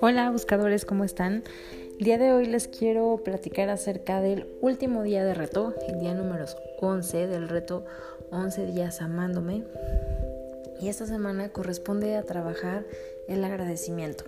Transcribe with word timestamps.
Hola 0.00 0.30
buscadores, 0.30 0.84
¿cómo 0.84 1.04
están? 1.04 1.44
El 1.98 2.04
día 2.04 2.18
de 2.18 2.32
hoy 2.32 2.46
les 2.46 2.68
quiero 2.68 3.20
platicar 3.22 3.68
acerca 3.68 4.20
del 4.20 4.46
último 4.60 5.02
día 5.02 5.24
de 5.24 5.34
reto, 5.34 5.74
el 5.88 6.00
día 6.00 6.14
número 6.14 6.46
11 6.80 7.26
del 7.26 7.48
reto 7.48 7.84
11 8.30 8.66
días 8.66 9.02
amándome. 9.02 9.64
Y 10.80 10.88
esta 10.88 11.06
semana 11.06 11.50
corresponde 11.50 12.16
a 12.16 12.22
trabajar 12.22 12.84
el 13.28 13.44
agradecimiento. 13.44 14.24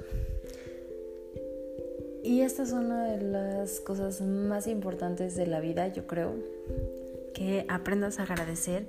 Y 2.23 2.43
esta 2.43 2.63
es 2.63 2.73
una 2.73 3.05
de 3.05 3.23
las 3.23 3.81
cosas 3.81 4.21
más 4.21 4.67
importantes 4.67 5.37
de 5.37 5.47
la 5.47 5.61
vida, 5.61 5.89
yo 5.89 6.07
creo, 6.07 6.35
que 7.35 7.67
aprendas 7.69 8.19
a 8.19 8.23
agradecer 8.23 8.87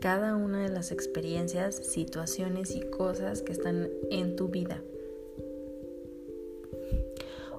cada 0.00 0.36
una 0.36 0.62
de 0.62 0.68
las 0.68 0.92
experiencias, 0.92 1.74
situaciones 1.74 2.74
y 2.74 2.80
cosas 2.80 3.42
que 3.42 3.52
están 3.52 3.88
en 4.10 4.36
tu 4.36 4.48
vida. 4.48 4.82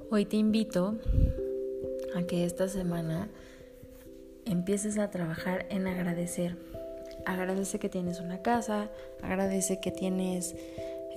Hoy 0.09 0.25
te 0.25 0.37
invito 0.37 0.95
a 2.15 2.23
que 2.23 2.45
esta 2.45 2.67
semana 2.69 3.29
empieces 4.45 4.97
a 4.97 5.09
trabajar 5.09 5.65
en 5.69 5.87
agradecer. 5.87 6.55
Agradece 7.25 7.79
que 7.79 7.89
tienes 7.89 8.19
una 8.21 8.41
casa, 8.41 8.89
agradece 9.21 9.79
que 9.81 9.91
tienes 9.91 10.55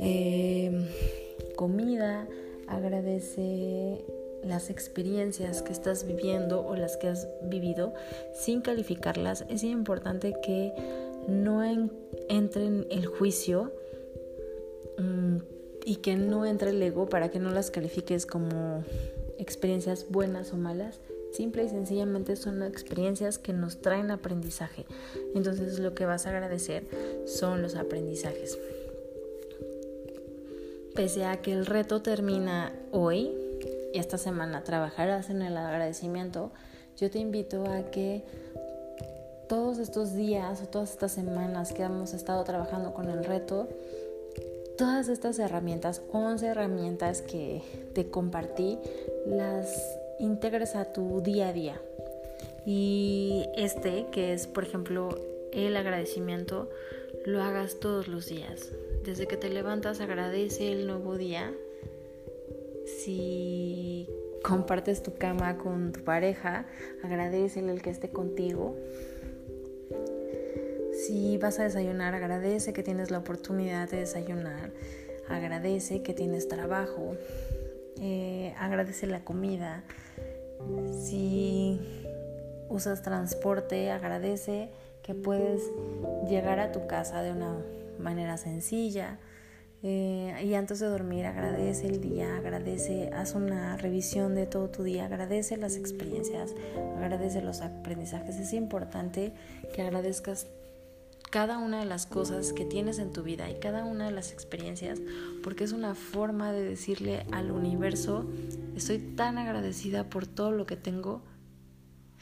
eh, 0.00 0.88
comida, 1.56 2.26
agradece 2.66 4.04
las 4.42 4.70
experiencias 4.70 5.62
que 5.62 5.72
estás 5.72 6.06
viviendo 6.06 6.66
o 6.66 6.74
las 6.74 6.96
que 6.96 7.08
has 7.08 7.28
vivido 7.42 7.94
sin 8.32 8.60
calificarlas. 8.60 9.44
Es 9.48 9.62
importante 9.62 10.34
que 10.42 10.72
no 11.30 11.64
entre 12.28 12.66
en 12.66 12.86
el 12.90 13.06
juicio. 13.06 13.72
Mm, 14.98 15.38
y 15.84 15.96
que 15.96 16.16
no 16.16 16.44
entre 16.46 16.70
el 16.70 16.82
ego 16.82 17.08
para 17.08 17.30
que 17.30 17.38
no 17.38 17.50
las 17.50 17.70
califiques 17.70 18.26
como 18.26 18.84
experiencias 19.38 20.06
buenas 20.10 20.52
o 20.52 20.56
malas. 20.56 21.00
Simple 21.32 21.64
y 21.64 21.68
sencillamente 21.68 22.36
son 22.36 22.62
experiencias 22.62 23.38
que 23.38 23.52
nos 23.52 23.80
traen 23.80 24.10
aprendizaje. 24.10 24.84
Entonces 25.34 25.78
lo 25.78 25.94
que 25.94 26.04
vas 26.04 26.26
a 26.26 26.30
agradecer 26.30 26.84
son 27.24 27.62
los 27.62 27.76
aprendizajes. 27.76 28.58
Pese 30.94 31.24
a 31.24 31.40
que 31.40 31.52
el 31.52 31.66
reto 31.66 32.02
termina 32.02 32.74
hoy 32.90 33.32
y 33.94 33.98
esta 33.98 34.18
semana 34.18 34.64
trabajarás 34.64 35.30
en 35.30 35.42
el 35.42 35.56
agradecimiento, 35.56 36.52
yo 36.96 37.10
te 37.10 37.18
invito 37.18 37.64
a 37.64 37.90
que 37.90 38.24
todos 39.50 39.80
estos 39.80 40.14
días 40.14 40.62
o 40.62 40.68
todas 40.68 40.92
estas 40.92 41.10
semanas 41.10 41.72
que 41.72 41.82
hemos 41.82 42.14
estado 42.14 42.44
trabajando 42.44 42.94
con 42.94 43.10
el 43.10 43.24
reto, 43.24 43.68
todas 44.78 45.08
estas 45.08 45.40
herramientas, 45.40 46.02
11 46.12 46.46
herramientas 46.46 47.20
que 47.20 47.60
te 47.92 48.08
compartí, 48.08 48.78
las 49.26 49.76
integres 50.20 50.76
a 50.76 50.92
tu 50.92 51.20
día 51.20 51.48
a 51.48 51.52
día. 51.52 51.80
Y 52.64 53.44
este, 53.56 54.06
que 54.12 54.34
es 54.34 54.46
por 54.46 54.62
ejemplo 54.62 55.08
el 55.52 55.76
agradecimiento, 55.76 56.70
lo 57.24 57.42
hagas 57.42 57.80
todos 57.80 58.06
los 58.06 58.28
días. 58.28 58.68
Desde 59.04 59.26
que 59.26 59.36
te 59.36 59.48
levantas 59.48 60.00
agradece 60.00 60.70
el 60.70 60.86
nuevo 60.86 61.16
día. 61.16 61.52
Si 62.86 64.08
compartes 64.44 65.02
tu 65.02 65.12
cama 65.14 65.58
con 65.58 65.90
tu 65.90 66.04
pareja, 66.04 66.66
agradecele 67.02 67.72
el 67.72 67.82
que 67.82 67.90
esté 67.90 68.10
contigo. 68.10 68.76
Si 71.10 71.38
vas 71.38 71.58
a 71.58 71.64
desayunar, 71.64 72.14
agradece 72.14 72.72
que 72.72 72.84
tienes 72.84 73.10
la 73.10 73.18
oportunidad 73.18 73.90
de 73.90 73.96
desayunar. 73.96 74.70
Agradece 75.28 76.02
que 76.02 76.14
tienes 76.14 76.46
trabajo. 76.46 77.16
Eh, 78.00 78.54
agradece 78.56 79.08
la 79.08 79.24
comida. 79.24 79.82
Si 81.04 81.80
usas 82.68 83.02
transporte, 83.02 83.90
agradece 83.90 84.70
que 85.02 85.16
puedes 85.16 85.62
llegar 86.28 86.60
a 86.60 86.70
tu 86.70 86.86
casa 86.86 87.22
de 87.22 87.32
una 87.32 87.56
manera 87.98 88.36
sencilla. 88.36 89.18
Eh, 89.82 90.32
y 90.44 90.54
antes 90.54 90.78
de 90.78 90.86
dormir, 90.86 91.26
agradece 91.26 91.88
el 91.88 92.00
día, 92.00 92.36
agradece, 92.36 93.10
haz 93.12 93.34
una 93.34 93.76
revisión 93.76 94.36
de 94.36 94.46
todo 94.46 94.68
tu 94.68 94.84
día, 94.84 95.06
agradece 95.06 95.56
las 95.56 95.74
experiencias, 95.74 96.54
agradece 96.98 97.42
los 97.42 97.62
aprendizajes. 97.62 98.36
Es 98.36 98.52
importante 98.52 99.32
que 99.74 99.82
agradezcas 99.82 100.46
cada 101.30 101.58
una 101.58 101.78
de 101.78 101.86
las 101.86 102.06
cosas 102.06 102.52
que 102.52 102.64
tienes 102.64 102.98
en 102.98 103.12
tu 103.12 103.22
vida 103.22 103.48
y 103.48 103.54
cada 103.54 103.84
una 103.84 104.06
de 104.06 104.10
las 104.10 104.32
experiencias, 104.32 105.00
porque 105.42 105.64
es 105.64 105.72
una 105.72 105.94
forma 105.94 106.52
de 106.52 106.62
decirle 106.62 107.24
al 107.30 107.52
universo, 107.52 108.26
estoy 108.76 108.98
tan 108.98 109.38
agradecida 109.38 110.10
por 110.10 110.26
todo 110.26 110.50
lo 110.50 110.66
que 110.66 110.76
tengo, 110.76 111.22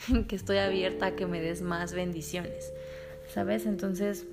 que 0.29 0.37
estoy 0.37 0.59
abierta 0.59 1.07
a 1.07 1.17
que 1.17 1.27
me 1.27 1.41
des 1.41 1.63
más 1.63 1.95
bendiciones, 1.95 2.73
¿sabes? 3.33 3.65
Entonces, 3.65 4.27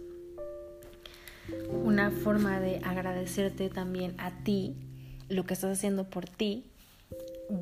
una 1.72 2.12
forma 2.12 2.60
de 2.60 2.82
agradecerte 2.84 3.70
también 3.70 4.16
a 4.20 4.44
ti, 4.44 4.76
lo 5.30 5.46
que 5.46 5.54
estás 5.54 5.78
haciendo 5.78 6.10
por 6.10 6.28
ti, 6.28 6.66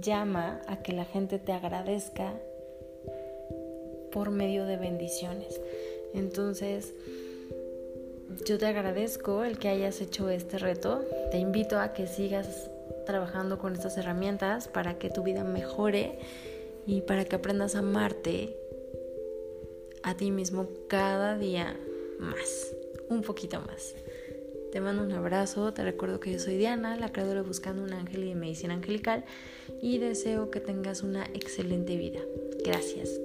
llama 0.02 0.62
a 0.68 0.78
que 0.78 0.94
la 0.94 1.06
gente 1.06 1.38
te 1.38 1.52
agradezca 1.52 2.34
por 4.12 4.32
medio 4.32 4.66
de 4.66 4.78
bendiciones. 4.78 5.60
Entonces, 6.14 6.94
yo 8.46 8.58
te 8.58 8.66
agradezco 8.66 9.44
el 9.44 9.58
que 9.58 9.70
hayas 9.70 10.02
hecho 10.02 10.30
este 10.30 10.58
reto. 10.58 11.04
Te 11.32 11.38
invito 11.38 11.80
a 11.80 11.94
que 11.94 12.08
sigas 12.08 12.70
trabajando 13.06 13.58
con 13.58 13.74
estas 13.74 13.98
herramientas 13.98 14.68
para 14.68 14.98
que 14.98 15.10
tu 15.10 15.24
vida 15.24 15.44
mejore 15.44 16.20
y 16.86 17.02
para 17.02 17.26
que 17.26 17.36
aprendas 17.36 17.76
a 17.76 17.80
amarte 17.80 18.58
a 20.04 20.16
ti 20.16 20.32
mismo 20.32 20.70
cada 20.88 21.38
día 21.38 21.80
más, 22.20 22.76
un 23.10 23.22
poquito 23.22 23.62
más. 23.62 23.96
Te 24.72 24.82
mando 24.82 25.04
un 25.04 25.12
abrazo, 25.12 25.72
te 25.74 25.84
recuerdo 25.84 26.20
que 26.20 26.32
yo 26.32 26.40
soy 26.40 26.58
Diana, 26.58 26.98
la 26.98 27.12
creadora 27.12 27.44
Buscando 27.44 27.84
un 27.84 27.94
Ángel 27.94 28.24
y 28.24 28.30
de 28.30 28.36
Medicina 28.36 28.74
Angelical 28.74 29.24
y 29.82 30.00
deseo 30.00 30.50
que 30.50 30.60
tengas 30.60 31.04
una 31.04 31.26
excelente 31.26 31.96
vida. 31.96 32.22
Gracias. 32.66 33.23